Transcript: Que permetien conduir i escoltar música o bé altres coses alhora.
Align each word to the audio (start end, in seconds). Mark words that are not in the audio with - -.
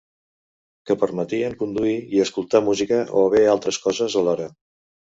Que 0.91 0.97
permetien 1.03 1.59
conduir 1.59 1.95
i 2.15 2.23
escoltar 2.25 2.65
música 2.73 3.01
o 3.23 3.25
bé 3.37 3.47
altres 3.57 3.83
coses 3.89 4.21
alhora. 4.27 4.53